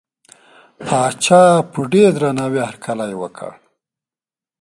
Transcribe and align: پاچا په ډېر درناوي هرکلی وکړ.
پاچا 0.85 1.43
په 1.71 1.79
ډېر 1.91 2.09
درناوي 2.17 2.61
هرکلی 2.69 3.13
وکړ. 3.21 3.51